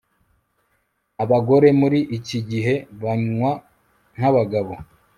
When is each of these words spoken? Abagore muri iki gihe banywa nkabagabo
Abagore 1.23 1.67
muri 1.81 1.99
iki 2.17 2.39
gihe 2.49 2.75
banywa 3.01 3.51
nkabagabo 4.15 4.73